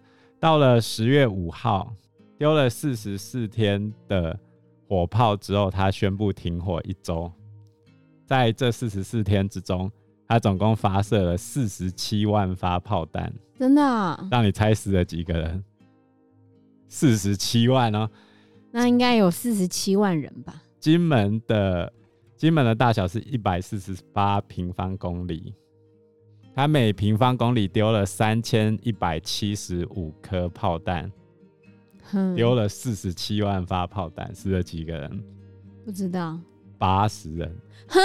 [0.44, 1.90] 到了十月五号，
[2.36, 4.38] 丢了四十四天的
[4.86, 7.32] 火炮之后，他宣布停火一周。
[8.26, 9.90] 在这四十四天之中，
[10.28, 13.32] 他总共发射了四十七万发炮弹。
[13.58, 14.22] 真的啊？
[14.30, 15.64] 让你猜死了几个人？
[16.88, 18.06] 四十七万哦。
[18.70, 20.62] 那应该有四十七万人吧？
[20.78, 21.90] 金门的
[22.36, 25.54] 金门的大小是一百四十八平方公里。
[26.54, 31.10] 他每平方公里丢了三千一百七十五颗炮弹，
[32.36, 35.24] 丢了四十七万发炮弹，死了几个人？
[35.84, 36.38] 不知道。
[36.78, 37.56] 八十人。
[37.88, 37.98] 哼，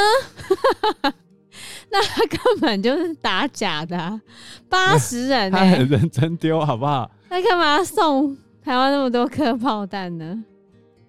[1.91, 4.19] 那他根本就是打假的啊。
[4.67, 7.11] 八十人欸，他很认真丢，好不好？
[7.29, 10.43] 他干嘛送台湾那么多颗炮弹呢？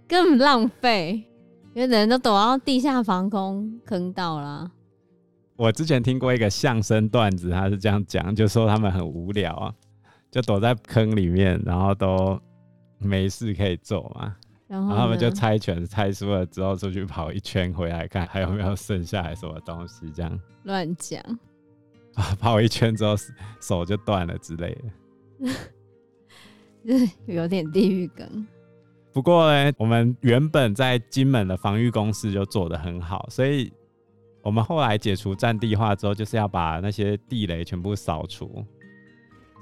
[0.06, 1.24] 根本浪费，
[1.72, 4.70] 因为人都躲到地下防空坑道了。
[5.60, 9.70] 我之前听过一个相声段子，他是这样讲，就说他们很无聊啊，
[10.30, 12.40] 就躲在坑里面，然后都
[12.96, 14.34] 没事可以做嘛，
[14.66, 21.20] 然后，他们就猜拳，猜输了之后出去跑一圈，回来看还有没有剩下来什么东西，这样乱讲
[22.14, 23.14] 啊，跑一圈之后
[23.60, 24.74] 手就断了之类
[26.86, 28.46] 的， 有点地狱梗。
[29.12, 33.70] 不过呢，我们原本在金门的防御工事就做得很好，所以。
[34.42, 38.64] 我们后来解除战地化之后，就是要把那些地雷全部扫除，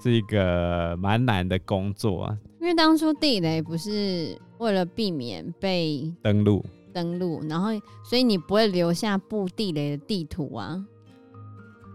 [0.03, 2.39] 是一个蛮难的工作啊。
[2.61, 7.71] 因为当初地雷不是为了避免被登陆，登陆，然后
[8.05, 10.85] 所以你不会留下布地雷的地图啊。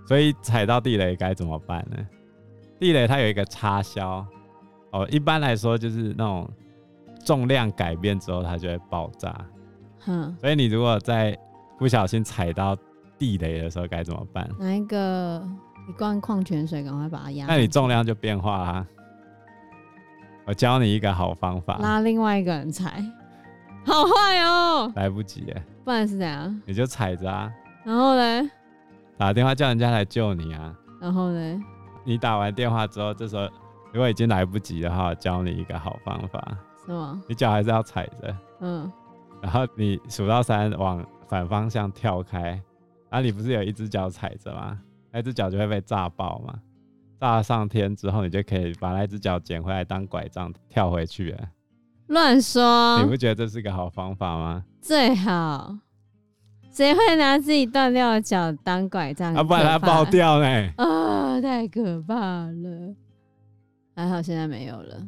[0.08, 1.98] 所以踩到地雷该怎么办呢？
[2.80, 4.26] 地雷它有一个插销
[4.92, 6.50] 哦，一般来说就是那种
[7.26, 9.34] 重量改变之后它就会爆炸。
[10.00, 11.38] 哼，所以你如果在
[11.78, 12.78] 不小心踩到
[13.18, 14.50] 地雷的时候该怎么办？
[14.60, 15.46] 拿一个
[15.90, 17.46] 一罐矿泉水，赶快把它压。
[17.48, 18.88] 那你重量就变化啦。
[20.46, 23.04] 我教你一个好方法，拉另外一个人踩。
[23.86, 24.92] 好坏哦！
[24.96, 25.64] 来不及耶。
[25.84, 26.62] 不然是怎样？
[26.66, 27.52] 你就踩着啊。
[27.84, 28.50] 然后呢？
[29.18, 30.74] 打电话叫人家来救你啊。
[31.02, 31.64] 然后呢？
[32.06, 33.50] 你打完电话之后，这时候
[33.92, 36.58] 如果已经来不及的话，教你一个好方法。
[36.86, 37.22] 是吗？
[37.28, 38.38] 你脚还是要踩着。
[38.62, 38.92] 嗯。
[39.42, 41.06] 然后你数到三往。
[41.34, 42.62] 反方向跳开，
[43.10, 44.80] 然后你不是有一只脚踩着吗？
[45.12, 46.60] 那只脚就会被炸爆嘛。
[47.20, 51.50] 炸上天之后，你就可以把那只脚捡回来当拐杖跳回去了。
[52.06, 53.02] 乱说！
[53.02, 54.64] 你不觉得这是个好方法吗？
[54.80, 55.76] 最好，
[56.70, 59.34] 谁会拿自己断掉的脚当拐杖？
[59.34, 60.48] 啊，不然它爆掉呢？
[60.78, 62.16] 啊，太可怕
[62.46, 62.96] 了！
[63.96, 65.02] 还好现在没有了。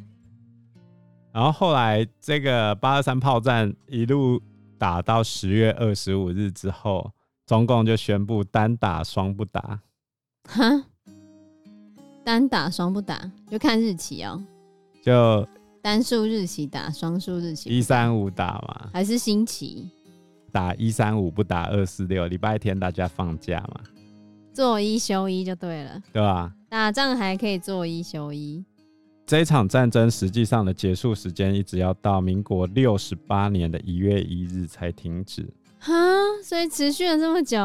[1.32, 4.42] 然后后来这个八二三炮战一路。
[4.78, 7.12] 打到十月二十五日之后，
[7.46, 9.80] 中共就宣布单打双不打。
[10.48, 10.84] 哈，
[12.24, 14.44] 单打双不打，就看日期哦。
[15.02, 15.48] 就
[15.82, 18.90] 单数日期打，双数日期一三五打嘛？
[18.92, 19.90] 还是星期
[20.52, 22.28] 打一三五不打二四六？
[22.28, 23.82] 礼拜天大家放假嘛？
[24.54, 26.54] 做一休一就对了，对吧？
[26.70, 28.64] 打仗还可以做一休一。
[29.26, 35.44] 这一场战争实际上的结束时间一直要到民国六十八年的一月一日才停止。
[35.80, 35.94] 哈，
[36.44, 37.58] 所以持续了这么久，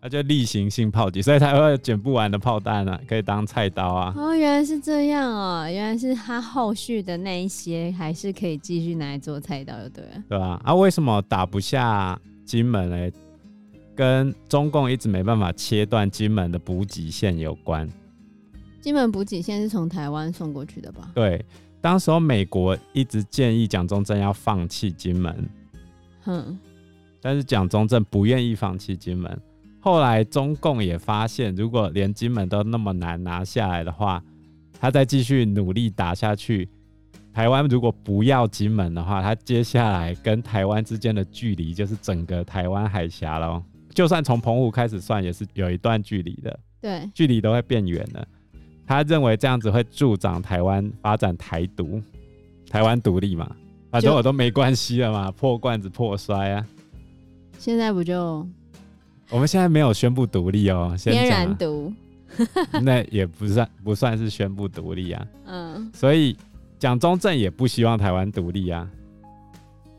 [0.00, 4.12] 那就例行性炮击，所以才会有捡不完的炮弹啊，可以当菜刀啊。
[4.16, 10.22] 哦，原来是这样哦，原来是他后续的那一些还是可以继续拿来做菜刀，就对了。
[10.28, 13.10] 对啊，啊，为什么打不下金门呢？
[13.96, 17.88] 跟中共一直没办法切断金门的补给线有关。
[18.84, 21.10] 金门补给线是从台湾送过去的吧？
[21.14, 21.42] 对，
[21.80, 25.48] 当时候美国一直建议蒋中正要放弃金门。
[26.20, 26.58] 哼。
[27.18, 29.40] 但是蒋中正不愿意放弃金门，
[29.80, 34.22] 后来中共也发现，如果连金门都那么难拿下来的话，
[34.78, 36.68] 他再继续努力打下去，
[37.32, 43.62] 台湾如果不要金门的话，他接下来跟台湾之间的距离就是整个台湾海峡喽。
[43.94, 48.28] 就算从澎湖开始算，也是有一段距离的，对，距离都会变远了。
[48.86, 52.00] 他认为这样子会助长台湾发展台独，
[52.68, 53.50] 台湾独立嘛，
[53.90, 56.66] 反正我都没关系了嘛，破罐子破摔啊。
[57.58, 58.46] 现在不就？
[59.30, 61.90] 我们现在没有宣布独立哦，天然独，
[62.82, 65.26] 那也不算不算是宣布独立啊。
[65.46, 66.36] 嗯，所以
[66.78, 68.86] 蒋中正也不希望台湾独立啊，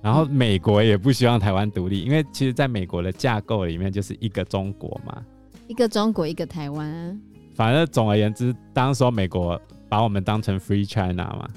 [0.01, 5.23] 然后美国也不希望台湾独立，因为其实在美国的架构里面就是一个中国嘛，
[5.67, 7.17] 一个中国一个台湾啊。
[7.55, 11.47] 反正总而言之，当时美国把我们当成 Free China 嘛，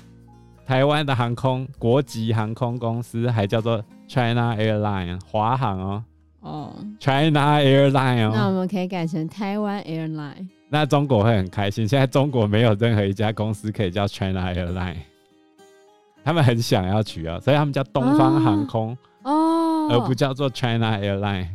[0.64, 3.84] 台湾的航空国籍航空公司还叫做。
[4.11, 6.04] China Airline 华航哦，
[6.40, 10.48] 哦，China Airline 哦，那我们可以改成台湾 Airline。
[10.70, 11.87] 那中国会很开心。
[11.87, 14.96] 现在中国没有任何一家公司可以叫 China Airline，
[16.24, 21.48] 他们很想要取啊，所以他们叫东方航空哦，而不叫做 China Airline。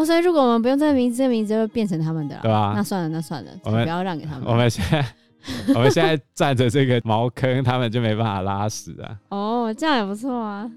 [0.00, 2.72] 哦，所以如果我们不用这个名字，这个名字就会变成他们的了，对吧？
[2.74, 4.44] 那算了，那算了，我们不要让给他们。
[4.46, 5.04] 我们现在
[5.74, 9.18] 我们现在占着这个茅坑，他们就没办法拉屎啊。
[9.28, 10.70] 哦，这样也不错啊。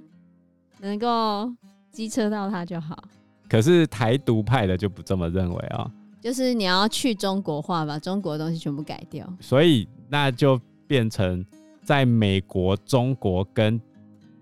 [0.82, 1.50] 能够
[1.92, 3.02] 机车到他就好，
[3.48, 5.90] 可是台独派的就不这么认为哦。
[6.22, 9.26] 就是你要去中国化，把中国的东西全部改掉。
[9.40, 11.46] 所以那就变成
[11.82, 13.80] 在美国、中国跟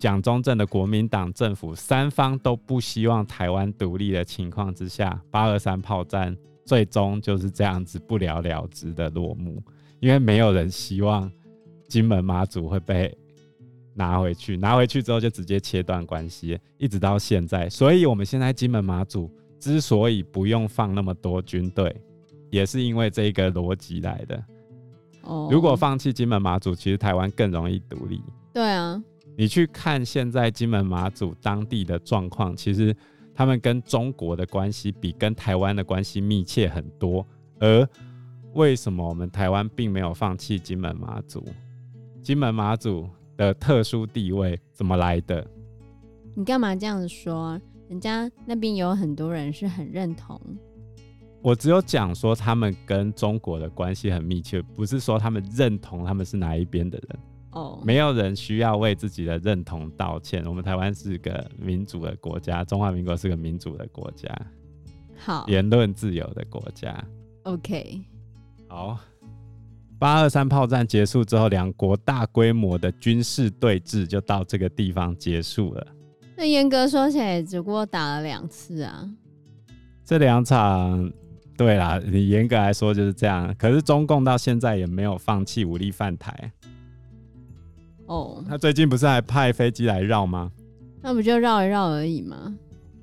[0.01, 6.35] 蒋中正的国民党政府三方都不希望台湾独立的情况之下，八二三炮战
[6.65, 9.61] 最终就是这样子不了了之的落幕。
[9.99, 11.31] 因为没有人希望
[11.87, 13.15] 金门马祖会被。
[13.93, 17.69] 拿回去，拿回去之后就直接切断关系，一直到现在。
[17.69, 21.93] 所以，我们现在金门马祖之所以不用放那么多军队，
[22.49, 24.41] 也是因为这个逻辑来的。
[25.23, 28.23] 哦，如果放弃金门马祖，其实台湾更容易独立。
[28.53, 29.03] 对啊，
[29.41, 32.95] 你去看现在金门马祖当地的状况，其实
[33.33, 37.25] 他们跟中国的关系比跟台湾的关系密切很多。
[37.59, 37.89] 而
[38.53, 41.43] 为什么我们台湾并没有放弃金门马祖？
[42.21, 43.09] 金门马祖。
[43.37, 45.43] 的特殊地位怎么来的？
[46.35, 47.59] 你干嘛这样子说？
[47.89, 50.39] 人家那边有很多人是很认同。
[51.41, 57.19] 我只有讲说他们跟中国的关系很密切，不是说他们认同他们是哪一边的人。
[57.51, 60.45] 哦，没有人需要为自己的认同道歉。
[60.45, 64.29] 我们台湾是个民主的国家，中华民国是个民主的国家，
[65.17, 67.03] 好，言论自由的国家。
[67.43, 68.01] OK，
[68.67, 68.99] 好。
[69.99, 75.87] 八二三炮战结束之后，两国大规模的军事对峙就到这个地方结束了。
[76.35, 79.07] 那严格说起来，只不过打了两次啊。
[80.03, 81.11] 这两场，
[81.55, 83.53] 对啦，你严格来说就是这样。
[83.59, 86.51] 可是中共到现在也没有放弃武力犯台。
[88.11, 90.51] 哦，他最近不是还派飞机来绕吗？
[91.01, 92.53] 那不就绕一绕而已吗？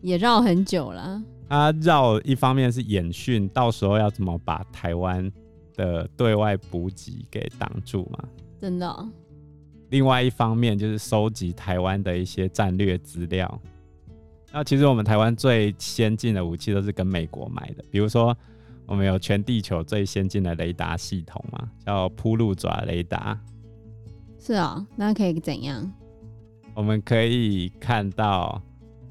[0.03, 1.23] 也绕很久了。
[1.49, 5.33] 他绕一方面是演训，到时候要怎么把台湾
[5.75, 8.19] 的对外补给给挡住嘛？
[8.61, 9.09] 真的哦。
[9.89, 13.61] 另外一方面就是收集台湾的一些战略资料。
[14.53, 18.37] 那其实我们台湾最先进的武器都是跟美国买的，比如说
[18.85, 23.41] 我们有全地球最先进的雷达系统嘛，叫铺路爪雷达。
[24.39, 25.93] 是啊，那可以怎样？
[26.75, 28.63] 我们可以看到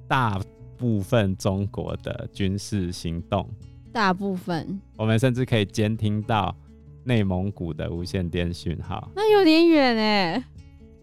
[0.08, 0.40] 大
[0.78, 3.48] 部分中国的军事行动。
[3.92, 6.56] 大部分，我们甚至可以监听到
[7.04, 10.44] 内蒙古的无线电讯号，那有点远哎，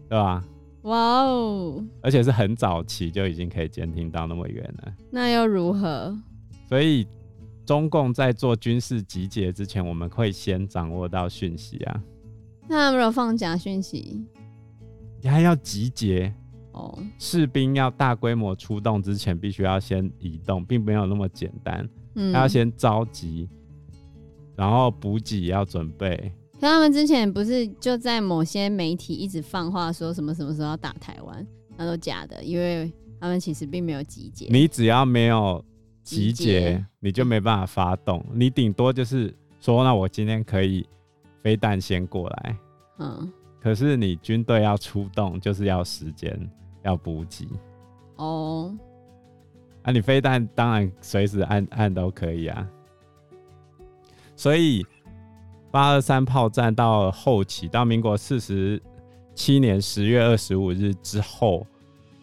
[0.09, 0.43] 对吧？
[0.83, 1.83] 哇哦！
[2.01, 6.15] 而且是很早期就已经可以监听到那么远了，那又如何？
[6.69, 7.07] 所以
[7.65, 12.01] 中共在做军事集结之前，我们会先掌握到讯息啊。
[12.67, 14.25] 那有没有放假讯息？
[15.21, 16.33] 你还要集结
[16.71, 21.87] 哦，士兵要大规模出动之前，必须要先移动，并没有那么简单。
[22.15, 23.49] 嗯，他要先召集，
[24.55, 26.31] 然后补给要准备。
[26.53, 31.45] 可他们之前不是就在某些媒体一直放话说什么什么时候要打台湾，
[31.75, 34.47] 那都假的，因为他们其实并没有集结。
[34.49, 35.63] 你只要没有
[36.03, 38.25] 集结，集结你就没办法发动。
[38.33, 40.87] 你顶多就是说，那我今天可以
[41.45, 42.57] 飞弹先过来。
[42.97, 43.31] 嗯。
[43.61, 46.35] 可是你军队要出动，就是要时间，
[46.81, 47.47] 要补给。
[48.15, 48.75] 哦。
[49.83, 52.67] 啊，你飞弹当然随时按按都可以啊。
[54.35, 54.83] 所以
[55.69, 58.81] 八二三炮战到后期，到民国四十
[59.35, 61.63] 七年十月二十五日之后，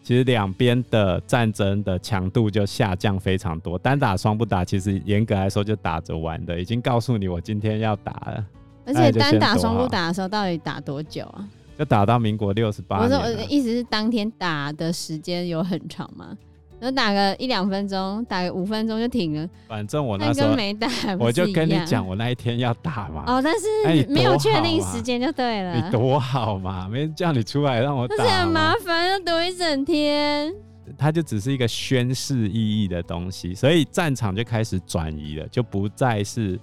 [0.03, 3.79] 其实两边的战争的强度就下降非常多。
[3.79, 8.45] 单打双不打，其实严格来说就打着玩的，已经告诉你我今天要打了。
[8.85, 11.47] 而且单打双不打的时候，到底打多久啊？
[11.77, 12.99] 就打到民国六十八。
[12.99, 16.37] 我说我的意思是，当天打的时间有很长吗？
[16.81, 19.49] 就打个一两分钟，打个五分钟就停了。
[19.69, 23.23] 反正我那时候没打，我就跟你讲，我那一天要打嘛。
[23.25, 25.75] 哦，但是没有确定时间就对了。
[25.75, 28.15] 你多好嘛，没人叫你出来让我打。
[28.17, 30.53] 但是很麻烦，要躲一整天。
[30.97, 36.59] 它就只是一个宣示意义的东西，所以战场就开始转移了，就不再是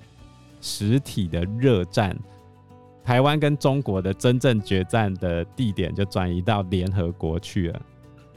[0.60, 2.16] 实体的热战。
[3.02, 7.82] 台湾跟中国的真正决战的地点就转移到联合国去了。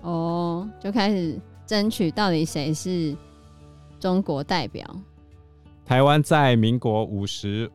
[0.01, 1.39] 哦，就开始。
[1.65, 3.15] 争取到底谁是
[3.97, 4.85] 中国代表？
[5.85, 7.71] 台湾在民国五十，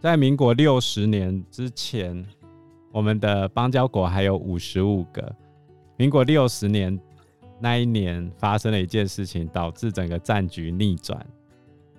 [0.00, 2.26] 在民国六十年之前，
[2.90, 5.36] 我们的邦交国还有五十五个。
[5.98, 6.98] 民国六十年
[7.60, 11.24] 那一年发生了一件事情，导致整个战局逆转。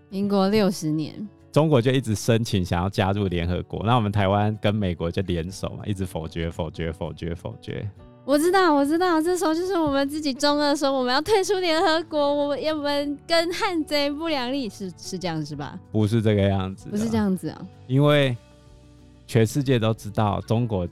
[0.10, 7.90] 民国六十年，中国就一直申请想要加入联合国，那我们台湾跟美国就联手嘛，一直否决、否决、否决、否决。
[8.26, 15.80] 我知道，我知道，这时候就是我们自己中二说我们要退出联合国，我们要不然跟汉贼不两立，是是这样是吧？
[15.94, 17.66] 不是这个样子，不是这样子啊。
[17.88, 18.36] 因为
[19.26, 20.86] 全世界都知道中国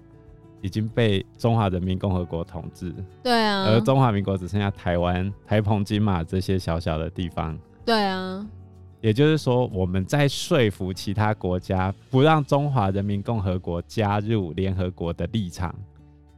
[0.61, 8.47] 已经被中华人民共和国统治，对啊，而中华民国只剩下台湾、台澎金马这些小小的地方，对啊。
[9.05, 15.75] 也就是说，我们在说服其他国家不让中华人民共和国加入联合国的立场。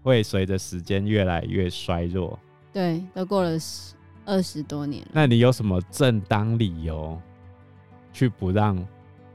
[0.04, 2.38] 会随着时间越来越衰弱。
[2.74, 3.94] 对，都过了十
[4.26, 5.10] 二十多年了。
[5.14, 7.18] 那你有什么正当理由
[8.12, 8.76] 去不让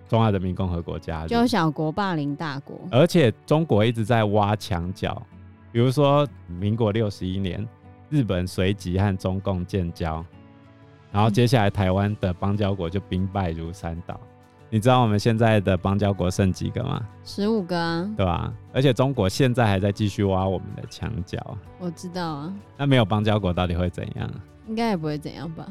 [0.09, 1.29] 中华人民共和国加入？
[1.29, 5.23] 就小国霸凌大国，而且中国一直在挖墙脚。
[5.73, 7.67] 比如说，民国六十一年，
[8.11, 10.23] 日本随即和中共建交，
[11.13, 14.19] 然后接下来台湾的邦交国就兵败如山倒。
[14.71, 17.07] 你知道我们现在的邦交国剩几个吗？
[17.23, 18.51] 十五个啊，对吧？
[18.73, 21.39] 而且中国现在还在继续挖我们的墙角。
[21.79, 22.55] 我知道啊。
[22.79, 24.31] 那没有邦交国到底会怎样？
[24.67, 25.67] 应该也不会怎样吧。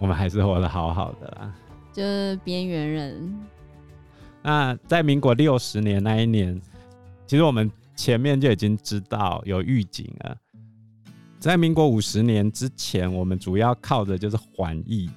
[0.00, 1.54] 我们还是活得好好的啦。
[1.92, 3.40] 就是边缘人。
[4.42, 6.60] 那在民国六十年那一年，
[7.24, 10.36] 其实我们前面就已经知道有预警了。
[11.42, 15.10] 在民国五十年之前，我们主要靠的就是缓议。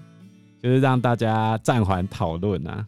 [0.59, 2.84] 就是让大家暂缓讨论啊，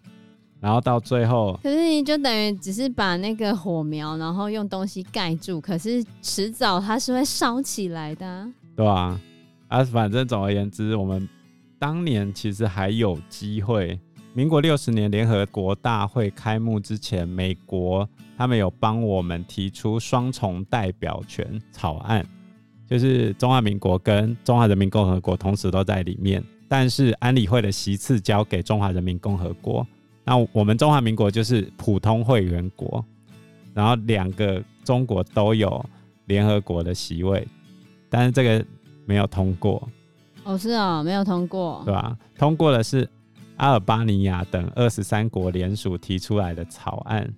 [0.60, 9.22] 然后到最后，可是你就等于只是把那个火苗，然后用东西盖住，可是迟早它是会烧起来的啊，对吧？
[9.68, 11.30] 啊，反正总而言之，我们
[11.78, 14.00] 当年其实还有机会。
[14.34, 22.26] 民国六十年联合国大会开幕之前，美国他们有帮我们提出双重代表权草案，
[22.88, 26.44] 就是中华民国跟中华人民共和国同时都在里面。
[26.70, 29.88] 但是安理会的席次交给中华人民共和国，
[30.26, 33.06] 那我们中华民国就是普通会员国，
[33.74, 35.82] 然后两个中国都有
[36.26, 37.48] 联合国的席位，
[38.10, 38.66] 但是这个
[39.06, 39.88] 没有通过。
[40.44, 42.18] 哦，是哦，没有通过，对吧？
[42.38, 43.10] 通过的是
[43.56, 47.34] 阿尔巴尼亚等二十三国联署提出来的草案，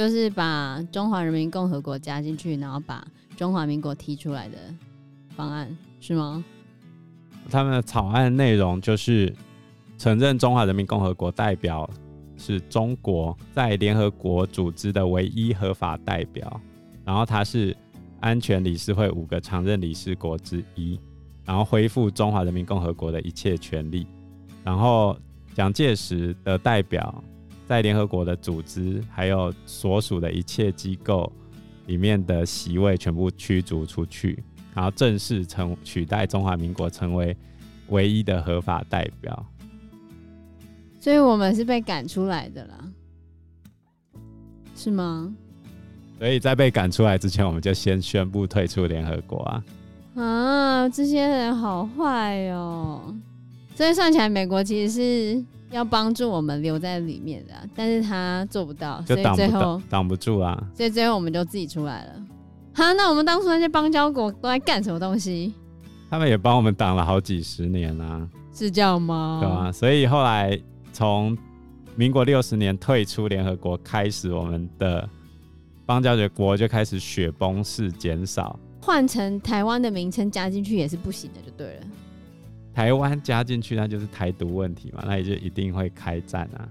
[0.00, 4.56] 就是把中华人民共和国加进去，然后把中华民国提出来的
[5.36, 6.42] 方案，是吗？
[7.50, 9.30] 他们的草案内容就是
[9.98, 11.86] 承认中华人民共和国代表
[12.38, 16.58] 是中国在联合国组织的唯一合法代表，
[17.04, 17.76] 然后他是
[18.20, 20.98] 安全理事会五个常任理事国之一，
[21.44, 24.06] 然后恢复中华人民共和国的一切权利，
[24.64, 25.14] 然后
[25.52, 27.22] 蒋介石的代表
[27.70, 31.32] 在联合国的组织还有所属的一切机构
[31.86, 34.42] 里面的席位全部驱逐出去。
[34.74, 37.36] 然后正式成取代中华民国成为
[37.90, 39.46] 唯一的合法代表，
[40.98, 42.88] 所以我们是被赶出来的啦，
[44.74, 45.32] 是吗？
[46.18, 49.64] 所以在被赶出来之前，我们就先宣布退出联合国啊！
[50.16, 53.14] 啊，这些人好坏哦！
[53.76, 60.60] 所以算起来，美国其实是要帮助我们留在里面的，但是他做不到，所以最后挡不住啊！
[60.74, 62.12] 所以最后我们就自己出来了。
[62.74, 65.54] 哈，那我们当初那些邦交国都在干什么东西？
[66.10, 69.38] 他们也帮我们挡了好几十年啊，是这样吗？
[69.40, 70.60] 对啊，所以后来
[70.92, 71.36] 从
[71.94, 75.08] 民国六十年退出联合国开始，我们的
[75.86, 78.58] 邦交国就开始雪崩式减少。
[78.80, 81.82] 换成台湾的名称加进去也是不行的，就对了。
[82.72, 86.68] 台湾加进去，那就是台独问题嘛，那也就一定会开战啊。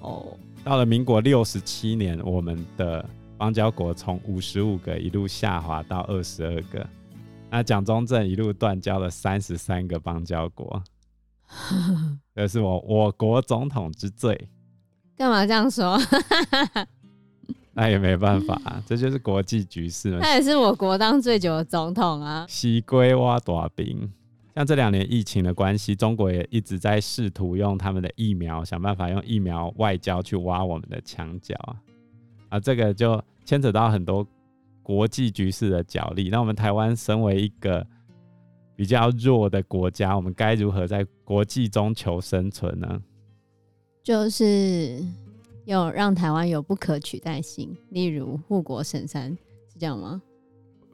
[0.00, 0.26] 哦，
[0.62, 3.04] 到了民国六十七年，我们的
[3.36, 6.86] 邦交国从五十五个一路下滑到二十二个，
[7.50, 10.82] 那蒋中正一路断交了三十三个邦交国，
[12.34, 14.48] 这是我我国总统之最。
[15.16, 15.98] 干嘛这样说？
[17.72, 20.20] 那也没办法，啊这就是国际局势嘛。
[20.20, 22.46] 他也是我国当最久的总统啊。
[22.48, 24.10] 西归挖大兵，
[24.56, 31.76] 像这两年疫情的关系，中国也一直在试图用他们的疫苗，想办法用疫苗外交去挖我们的墙角啊。
[32.48, 34.26] 啊，这个就牵扯到很多
[34.82, 36.30] 国际局势的角力。
[36.30, 37.86] 那我们台湾身为一个
[38.74, 43.02] 比较弱的国家，我们该如何在国际中求生存呢？
[44.02, 45.04] 就是。
[45.66, 49.36] 有让台湾有不可取代性，例如护国神山，
[49.68, 50.22] 是这样吗？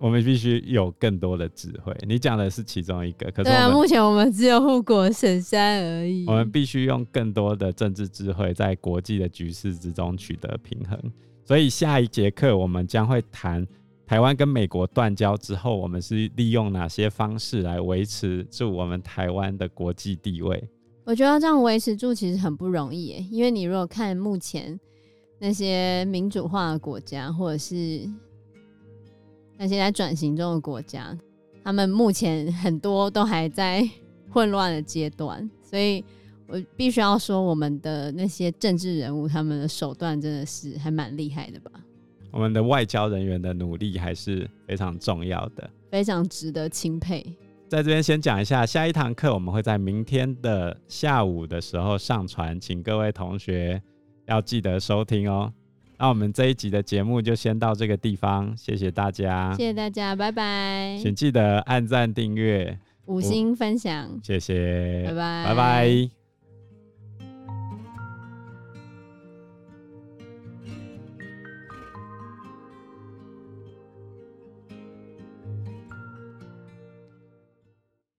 [0.02, 1.96] 我们必须有更多的智慧。
[2.08, 6.26] 你讲的是其中一个，可是对啊，目前我们只有护国神山而已。
[6.26, 10.98] 我们必须用更多的政治智慧，在国际的局势之中取得平衡。
[11.44, 13.64] 所以下一节课我们将会谈
[14.04, 20.68] 台湾跟美国断交之后，我们是利用哪些方式来维持住我们台湾的国际地位。
[21.04, 24.76] 我觉得这样维持住其实很不容易耶，因为你如果看目前
[25.38, 28.00] 那些民主化的国家，或者是
[29.62, 31.16] 那些在转型中的国家，
[31.62, 33.88] 他们目前 很多都还在
[34.28, 36.04] 混乱的阶段，所以
[36.48, 41.70] 我必须要说，我们的那些政治人物，他们的手段真的是还蛮厉害的吧？
[42.32, 47.24] 我们的外交人员的努力还是非常重要的，非常值得钦佩。
[47.68, 53.80] 在这边先讲一下，下一堂课我们会在明天的下午的时候上传，请各位同学
[54.26, 55.52] 要记得收听哦。
[56.02, 60.98] 那我们这一集的节目就先到这个地方，谢谢大家，谢谢大家，拜拜。
[61.00, 66.21] 请记得按赞、订阅、五星分享，谢谢，拜拜，拜拜。